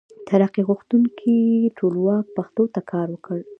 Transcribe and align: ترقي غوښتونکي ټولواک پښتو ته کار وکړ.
ترقي 0.29 0.61
غوښتونکي 0.69 1.37
ټولواک 1.77 2.25
پښتو 2.37 2.63
ته 2.73 2.81
کار 2.91 3.07
وکړ. 3.11 3.37